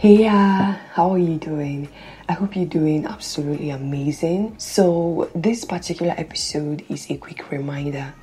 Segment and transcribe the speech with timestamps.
[0.06, 1.90] Hey, yeah, how are you doing?
[2.30, 4.54] I hope you're doing absolutely amazing.
[4.60, 8.14] So, this particular episode is a quick reminder.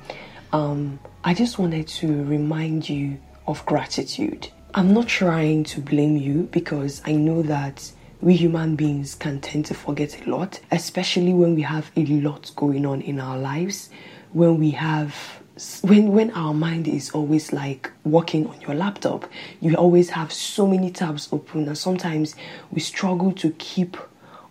[0.53, 4.47] Um, I just wanted to remind you of gratitude.
[4.73, 9.65] I'm not trying to blame you because I know that we human beings can tend
[9.65, 13.89] to forget a lot, especially when we have a lot going on in our lives,
[14.31, 15.42] when we have
[15.81, 19.29] when when our mind is always like working on your laptop
[19.61, 22.35] you always have so many tabs open and sometimes
[22.71, 23.97] we struggle to keep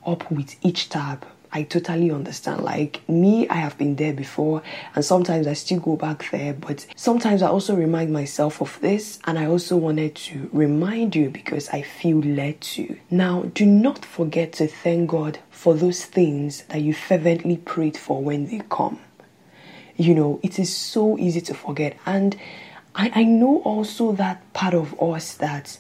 [0.07, 1.25] up with each tab
[1.55, 2.63] I totally understand.
[2.63, 4.63] Like me, I have been there before,
[4.95, 9.19] and sometimes I still go back there, but sometimes I also remind myself of this,
[9.27, 12.97] and I also wanted to remind you because I feel led to.
[13.11, 18.23] Now, do not forget to thank God for those things that you fervently prayed for
[18.23, 18.99] when they come
[19.97, 21.97] you know, it is so easy to forget.
[22.07, 22.37] And
[22.95, 25.79] I, I know also that part of us that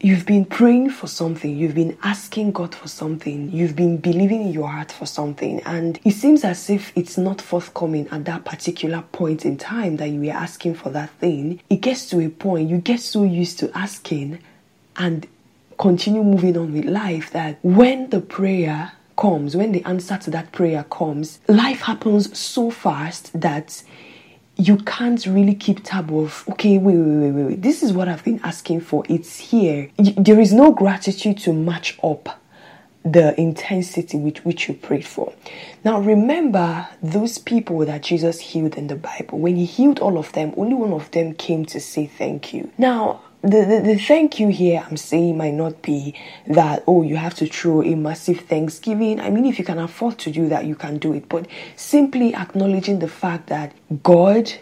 [0.00, 4.52] you've been praying for something, you've been asking God for something, you've been believing in
[4.52, 9.02] your heart for something, and it seems as if it's not forthcoming at that particular
[9.12, 11.60] point in time that you were asking for that thing.
[11.68, 14.38] It gets to a point, you get so used to asking
[14.96, 15.26] and
[15.78, 20.52] continue moving on with life that when the prayer comes, when the answer to that
[20.52, 23.82] prayer comes, life happens so fast that
[24.56, 27.62] you can't really keep tab of, okay, wait, wait, wait, wait.
[27.62, 29.04] This is what I've been asking for.
[29.08, 29.90] It's here.
[29.98, 32.40] There is no gratitude to match up
[33.04, 35.32] the intensity with which you prayed for.
[35.84, 39.38] Now, remember those people that Jesus healed in the Bible.
[39.38, 42.70] When he healed all of them, only one of them came to say thank you.
[42.78, 46.14] Now, the, the, the thank you here I'm saying might not be
[46.46, 49.20] that, oh, you have to throw a massive thanksgiving.
[49.20, 51.28] I mean, if you can afford to do that, you can do it.
[51.28, 54.52] But simply acknowledging the fact that God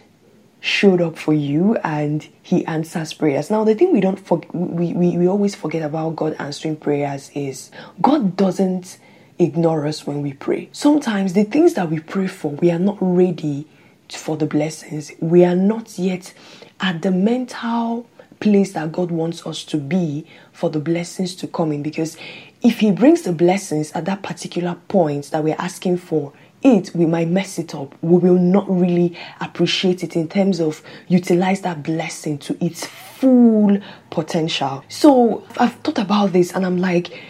[0.61, 3.51] showed up for you and he answers prayers.
[3.51, 7.31] Now, the thing we don't forget, we, we, we always forget about God answering prayers
[7.35, 7.71] is
[8.03, 8.99] God doesn't
[9.39, 10.69] ignore us when we pray.
[10.73, 13.67] Sometimes the things that we pray for, we are not ready
[14.11, 15.13] for the blessings.
[15.21, 16.35] We are not yet
[16.81, 18.07] at the mental
[18.41, 21.83] place that God wants us to be for the blessings to come in.
[21.83, 22.17] Because
[22.63, 26.33] if He brings the blessings at that particular point that we're asking for,
[26.63, 27.95] it we might mess it up.
[28.03, 33.79] We will not really appreciate it in terms of utilize that blessing to its full
[34.11, 34.85] potential.
[34.89, 37.23] So I've thought about this and I'm like,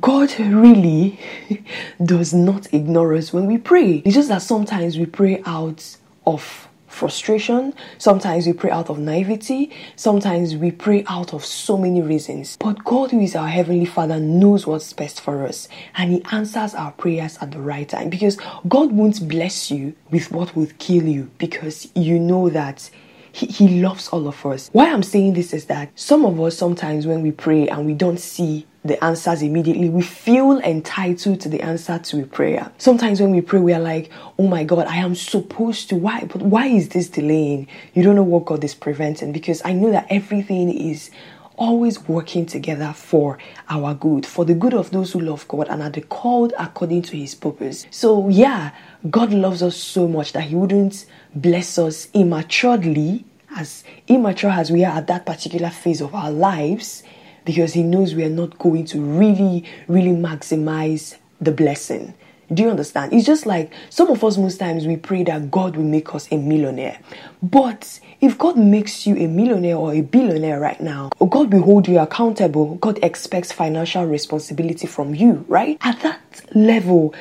[0.00, 1.18] God really
[2.04, 4.02] does not ignore us when we pray.
[4.04, 5.96] It's just that sometimes we pray out
[6.26, 7.74] of frustration.
[7.98, 9.70] Sometimes we pray out of naivety.
[9.96, 12.56] Sometimes we pray out of so many reasons.
[12.58, 16.74] But God, who is our Heavenly Father, knows what's best for us and He answers
[16.74, 18.38] our prayers at the right time because
[18.68, 22.90] God won't bless you with what would kill you because you know that.
[23.32, 24.68] He, he loves all of us.
[24.72, 27.94] Why I'm saying this is that some of us sometimes when we pray and we
[27.94, 32.70] don't see the answers immediately, we feel entitled to the answer to a prayer.
[32.78, 35.96] Sometimes when we pray, we are like, oh my God, I am supposed to.
[35.96, 36.24] Why?
[36.24, 37.68] But why is this delaying?
[37.94, 41.10] You don't know what God is preventing because I know that everything is
[41.62, 43.38] always working together for
[43.68, 47.02] our good, for the good of those who love God and are the called according
[47.02, 47.86] to his purpose.
[47.88, 48.72] So, yeah,
[49.08, 51.06] God loves us so much that he wouldn't
[51.36, 53.24] bless us immaturely,
[53.54, 57.04] as immature as we are at that particular phase of our lives
[57.44, 62.12] because he knows we are not going to really, really maximize the blessing.
[62.52, 63.12] Do you understand?
[63.12, 66.26] It's just like some of us, most times, we pray that God will make us
[66.30, 66.98] a millionaire.
[67.42, 71.62] But if God makes you a millionaire or a billionaire right now, oh, God will
[71.62, 72.76] hold you accountable.
[72.76, 75.76] God expects financial responsibility from you, right?
[75.82, 76.20] At that
[76.54, 77.14] level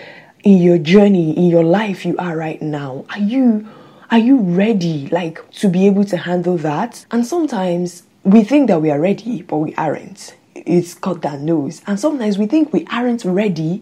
[0.43, 3.67] in your journey, in your life you are right now, are you
[4.11, 7.05] Are you ready, like, to be able to handle that?
[7.11, 10.35] And sometimes we think that we are ready, but we aren't.
[10.53, 11.81] It's God that knows.
[11.87, 13.81] And sometimes we think we aren't ready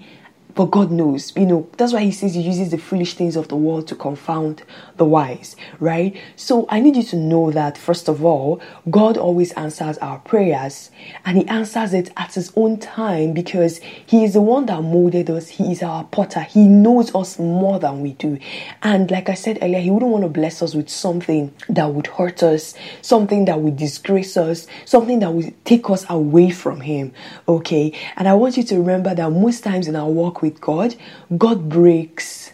[0.55, 3.47] but God knows, you know, that's why He says He uses the foolish things of
[3.47, 4.63] the world to confound
[4.97, 6.19] the wise, right?
[6.35, 10.89] So I need you to know that, first of all, God always answers our prayers
[11.23, 15.29] and He answers it at His own time because He is the one that molded
[15.29, 15.49] us.
[15.49, 16.41] He is our potter.
[16.41, 18.39] He knows us more than we do.
[18.81, 22.07] And like I said earlier, He wouldn't want to bless us with something that would
[22.07, 27.13] hurt us, something that would disgrace us, something that would take us away from Him,
[27.47, 27.97] okay?
[28.17, 30.95] And I want you to remember that most times in our walk with God,
[31.37, 32.51] God breaks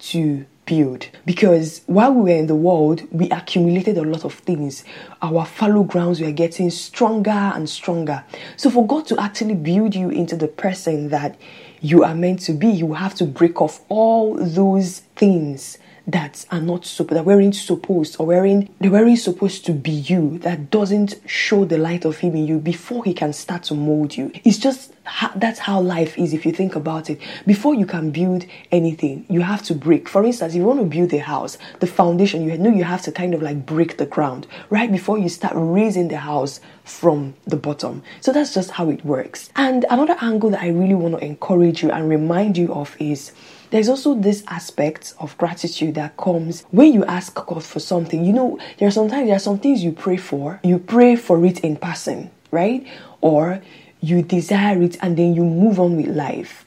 [0.00, 1.08] to build.
[1.26, 4.84] Because while we were in the world we accumulated a lot of things.
[5.20, 8.24] Our fallow grounds were getting stronger and stronger.
[8.56, 11.38] So for god to actually build you into the person that
[11.80, 16.60] you are meant to be you have to break off all those things that are
[16.60, 21.20] not so that weren't supposed or weren't they weren't supposed to be you that doesn't
[21.26, 24.32] show the light of him in you before he can start to mold you.
[24.44, 24.92] It's just
[25.36, 27.20] that's how life is if you think about it.
[27.46, 30.08] Before you can build anything you have to break.
[30.08, 33.02] For instance if you want to build a house the foundation you know you have
[33.02, 37.34] to kind of like break the ground right before you start raising the house from
[37.46, 38.02] the bottom.
[38.20, 39.50] So that's just how it works.
[39.54, 43.32] And another angle that i really want to encourage you and remind you of is
[43.72, 48.22] there's also this aspect of gratitude that comes when you ask God for something.
[48.22, 50.60] You know, there are sometimes there are some things you pray for.
[50.62, 52.86] You pray for it in person, right?
[53.22, 53.62] Or
[54.02, 56.66] you desire it and then you move on with life.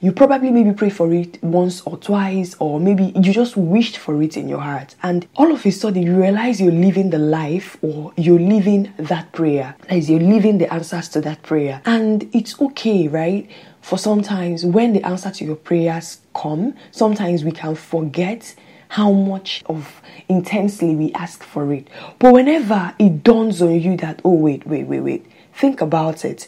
[0.00, 4.22] You probably maybe pray for it once or twice, or maybe you just wished for
[4.22, 4.94] it in your heart.
[5.02, 9.32] And all of a sudden, you realize you're living the life or you're living that
[9.32, 9.74] prayer.
[9.88, 11.82] As you're living the answers to that prayer.
[11.84, 13.50] And it's okay, right?
[13.80, 18.54] For sometimes when the answer to your prayers come, sometimes we can forget
[18.88, 21.88] how much of intensely we ask for it.
[22.18, 26.46] But whenever it dawns on you that, oh, wait, wait, wait, wait, think about it.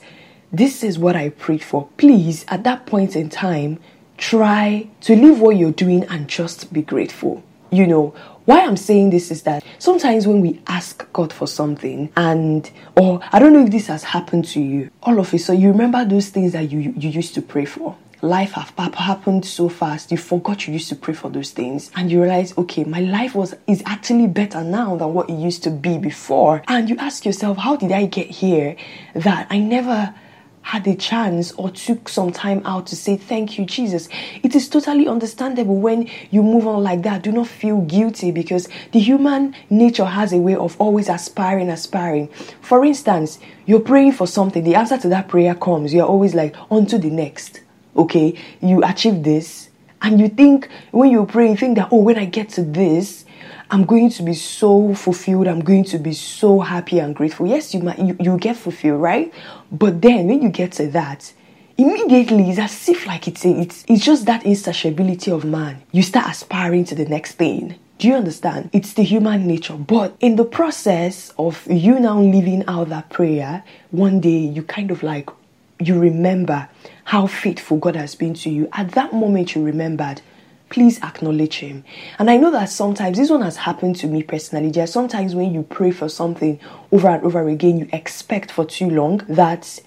[0.52, 1.88] This is what I prayed for.
[1.96, 3.81] Please, at that point in time,
[4.17, 7.43] try to leave what you're doing and just be grateful.
[7.70, 8.14] You know,
[8.46, 13.20] why I'm saying this is that sometimes when we ask God for something and or
[13.31, 16.02] I don't know if this has happened to you, all of it, so you remember
[16.06, 20.11] those things that you you used to pray for life have happened so fast.
[20.11, 21.91] You forgot you used to pray for those things.
[21.94, 25.62] And you realize okay my life was is actually better now than what it used
[25.65, 26.62] to be before.
[26.69, 28.76] And you ask yourself how did i get here
[29.15, 30.15] that i never
[30.62, 34.09] had a chance or took some time out to say thank you jesus.
[34.43, 37.23] It is totally understandable when you move on like that.
[37.23, 42.29] Do not feel guilty because the human nature has a way of always aspiring aspiring.
[42.61, 45.94] For instance you're praying for something the answer to that prayer comes.
[45.94, 47.61] You're always like on to the next
[47.99, 49.69] okay, you achieve this,
[50.00, 53.25] and you think when you pray, you think that, oh, when I get to this,
[53.71, 55.47] I'm going to be so fulfilled.
[55.47, 57.47] I'm going to be so happy and grateful.
[57.47, 59.33] Yes, you might you, you get fulfilled, right?
[59.71, 61.33] But then when you get to that,
[61.77, 65.83] immediately it's as if like it's it's it's just that insatiability of man.
[65.93, 67.75] You start aspiring to the next thing.
[67.99, 68.71] Do you understand?
[68.73, 69.75] It's the human nature.
[69.75, 74.91] But in the process of you now living out that prayer, one day you kind
[74.91, 75.29] of like
[75.81, 76.69] you remember
[77.09, 78.69] how faithful God has been to you.
[78.75, 80.21] At that moment, you remembered.
[80.69, 81.83] Please acknowledge Him.
[82.19, 84.71] And I know that sometimes this one has happened to me personally.
[84.71, 86.61] There are sometimes when you pray for something
[86.93, 89.81] over and over again, you expect for too long that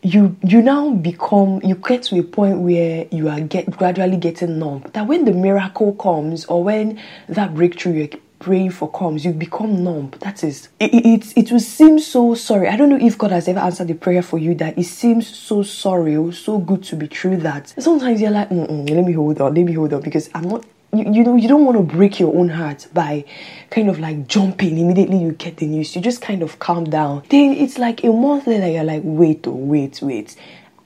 [0.00, 4.58] you you now become you get to a point where you are get gradually getting
[4.58, 6.98] numb that when the miracle comes or when
[7.28, 8.08] that breakthrough you're
[8.42, 10.10] praying for comes, you become numb.
[10.20, 12.68] That is, it, it, it will seem so sorry.
[12.68, 15.28] I don't know if God has ever answered the prayer for you that it seems
[15.28, 17.72] so sorry or so good to be true that.
[17.78, 21.10] Sometimes you're like, let me hold on, let me hold on because I'm not you,
[21.10, 23.24] you know you don't want to break your own heart by
[23.70, 25.96] kind of like jumping immediately you get the news.
[25.96, 27.22] You just kind of calm down.
[27.30, 30.36] Then it's like a month later you're like wait oh wait wait.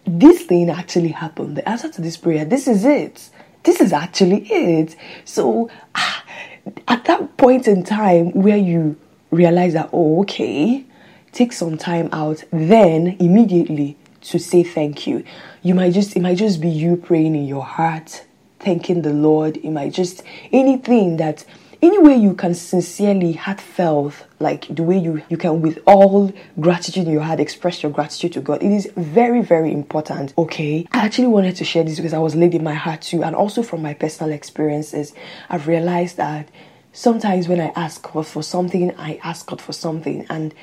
[0.06, 1.56] This thing actually happened.
[1.56, 3.30] The answer to this prayer this is it.
[3.64, 4.94] This is actually it.
[5.24, 6.22] So ah,
[6.88, 8.96] at that point in time where you
[9.30, 10.84] realize that, oh, okay,
[11.32, 15.24] take some time out, then immediately to say thank you.
[15.62, 18.24] You might just, it might just be you praying in your heart,
[18.58, 19.56] thanking the Lord.
[19.58, 21.44] It might just, anything that,
[21.82, 27.06] any way you can sincerely, heartfelt, like the way you, you can with all gratitude
[27.06, 28.62] your heart express your gratitude to God.
[28.62, 30.34] It is very, very important.
[30.36, 30.86] Okay.
[30.92, 33.22] I actually wanted to share this because I was laid in my heart too.
[33.22, 35.12] And also from my personal experiences,
[35.48, 36.48] I've realized that
[36.92, 40.26] sometimes when I ask God for something, I ask God for something.
[40.30, 40.54] And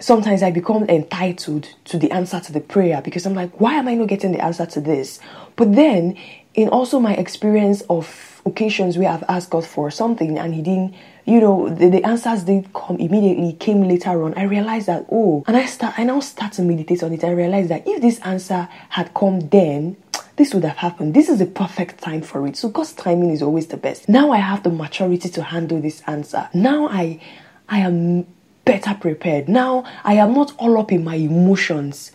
[0.00, 3.88] sometimes I become entitled to the answer to the prayer because I'm like, why am
[3.88, 5.20] I not getting the answer to this?
[5.56, 6.16] But then
[6.54, 10.94] in also my experience of occasions where I've asked God for something and He didn't,
[11.24, 14.34] you know, the, the answers didn't come immediately, came later on.
[14.34, 17.24] I realized that, oh, and I start, I now start to meditate on it.
[17.24, 19.96] I realized that if this answer had come then,
[20.36, 21.14] this would have happened.
[21.14, 22.56] This is the perfect time for it.
[22.56, 24.08] So God's timing is always the best.
[24.08, 26.48] Now I have the maturity to handle this answer.
[26.54, 27.20] Now I
[27.68, 28.24] I am
[28.64, 29.48] better prepared.
[29.48, 32.12] Now I am not all up in my emotions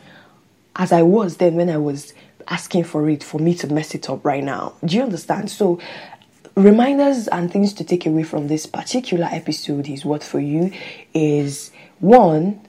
[0.75, 2.13] as I was then when I was
[2.47, 4.73] asking for it for me to mess it up right now.
[4.83, 5.51] Do you understand?
[5.51, 5.79] So
[6.55, 10.71] reminders and things to take away from this particular episode is what for you
[11.13, 12.61] is one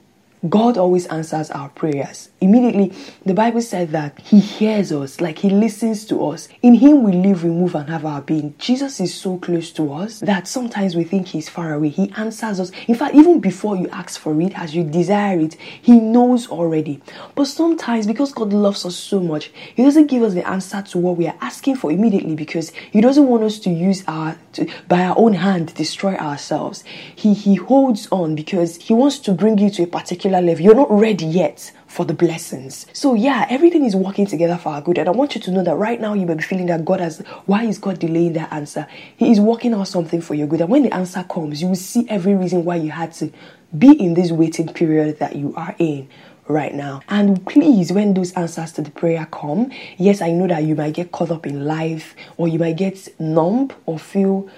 [0.49, 2.29] God always answers our prayers.
[2.45, 2.93] Immediately,
[3.25, 6.47] the Bible said that He hears us, like He listens to us.
[6.61, 8.55] In Him we live, we move, and have our being.
[8.57, 11.89] Jesus is so close to us that sometimes we think He's far away.
[11.89, 12.71] He answers us.
[12.87, 17.01] In fact, even before you ask for it, as you desire it, He knows already.
[17.35, 20.97] But sometimes, because God loves us so much, He doesn't give us the answer to
[20.97, 24.67] what we are asking for immediately because He doesn't want us to use our, to,
[24.87, 26.83] by our own hand, destroy ourselves.
[27.15, 30.63] He, he holds on because He wants to bring you to a particular particular level.
[30.63, 32.85] You're not ready yet for the blessings.
[32.91, 34.97] So yeah, everything is working together for our good.
[34.97, 36.99] And I want you to know that right now you may be feeling that God
[36.99, 38.85] has why is God delaying that answer?
[39.15, 40.61] He is working out something for your good.
[40.61, 43.31] And when the answer comes, you will see every reason why you had to
[43.77, 46.09] be in this waiting period that you are in
[46.47, 47.01] right now.
[47.07, 50.93] And please, when those answers to the prayer come, yes, I know that you might
[50.93, 54.49] get caught up in life or you might get numb or feel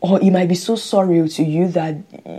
[0.00, 1.96] or it might be so surreal to you that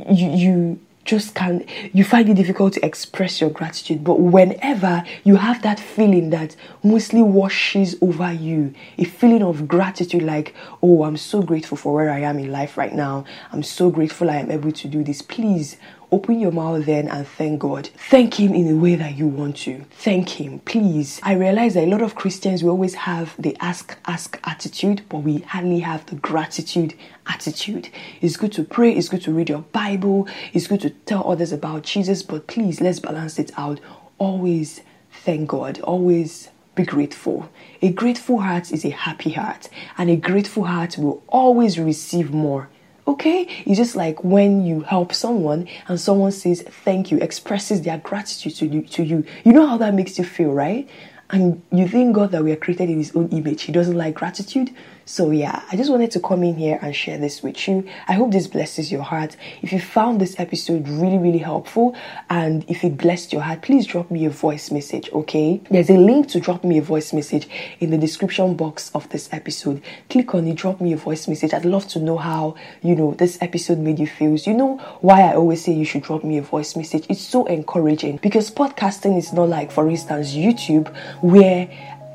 [0.09, 4.03] you you just can't you find it difficult to express your gratitude.
[4.03, 10.21] But whenever you have that feeling that mostly washes over you a feeling of gratitude
[10.21, 13.25] like oh i'm so grateful for where i am in life right now.
[13.51, 15.21] I'm so grateful i am able to do this.
[15.21, 15.77] Please
[16.09, 17.87] Open your mouth then and thank God.
[18.09, 19.83] Thank Him in the way that you want to.
[19.91, 21.19] Thank Him, please.
[21.21, 25.17] I realize that a lot of Christians, we always have the ask, ask attitude, but
[25.19, 26.93] we hardly have the gratitude
[27.25, 27.89] attitude.
[28.21, 31.51] It's good to pray, it's good to read your Bible, it's good to tell others
[31.51, 33.81] about Jesus, but please let's balance it out.
[34.17, 34.79] Always
[35.11, 37.49] thank God, always be grateful.
[37.81, 42.69] A grateful heart is a happy heart, and a grateful heart will always receive more
[43.07, 43.47] Okay?
[43.65, 48.55] It's just like when you help someone and someone says thank you, expresses their gratitude
[48.55, 49.25] to you, to you.
[49.45, 50.89] You know how that makes you feel, right?
[51.29, 54.15] And you think God that we are created in His own image, He doesn't like
[54.15, 54.73] gratitude.
[55.09, 57.87] So, yeah, I just wanted to come in here and share this with you.
[58.09, 59.37] I hope this blesses your heart.
[59.61, 61.95] If you found this episode really, really helpful
[62.29, 65.61] and if it blessed your heart, please drop me a voice message, okay?
[65.71, 67.47] There's a link to drop me a voice message
[67.79, 69.81] in the description box of this episode.
[70.09, 71.53] Click on it, drop me a voice message.
[71.53, 74.35] I'd love to know how, you know, this episode made you feel.
[74.35, 77.05] You know why I always say you should drop me a voice message?
[77.07, 81.69] It's so encouraging because podcasting is not like, for instance, YouTube, where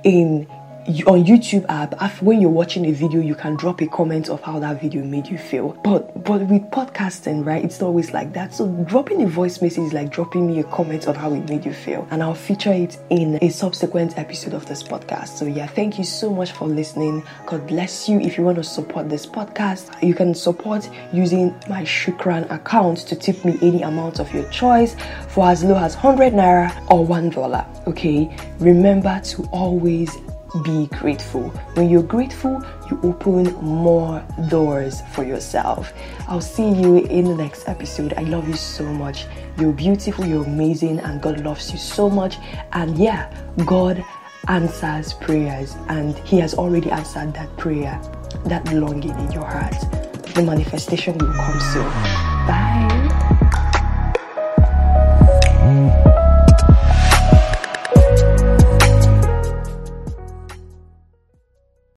[0.04, 0.46] in
[1.06, 4.58] on YouTube app, when you're watching a video, you can drop a comment of how
[4.58, 5.78] that video made you feel.
[5.84, 8.52] But but with podcasting, right, it's always like that.
[8.52, 11.64] So dropping a voice message is like dropping me a comment of how it made
[11.64, 15.28] you feel, and I'll feature it in a subsequent episode of this podcast.
[15.28, 17.22] So yeah, thank you so much for listening.
[17.46, 18.20] God bless you.
[18.20, 23.16] If you want to support this podcast, you can support using my Shukran account to
[23.16, 24.96] tip me any amount of your choice
[25.28, 27.64] for as low as 100 naira or one dollar.
[27.86, 30.16] Okay, remember to always
[30.60, 31.48] be grateful.
[31.74, 35.92] When you're grateful, you open more doors for yourself.
[36.28, 38.12] I'll see you in the next episode.
[38.14, 39.26] I love you so much.
[39.58, 42.36] You're beautiful, you're amazing, and God loves you so much.
[42.72, 43.32] And yeah,
[43.64, 44.04] God
[44.48, 48.00] answers prayers, and He has already answered that prayer,
[48.46, 49.74] that longing in your heart.
[50.34, 51.84] The manifestation will come soon.
[52.46, 52.91] Bye.